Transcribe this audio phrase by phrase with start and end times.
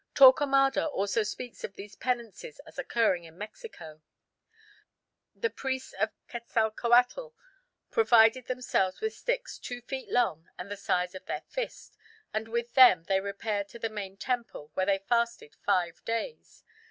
[0.15, 4.01] Torquemada also speaks of these penances as occurring in Mexico:
[5.35, 7.35] "The priests of Quetzalcoatl
[7.91, 11.95] provided themselves with sticks two feet long and the size of their fist,
[12.33, 16.63] and with them they repaired to the main temple, where they fasted five days.